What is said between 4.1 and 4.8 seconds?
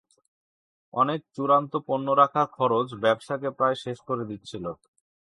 দিচ্ছিল।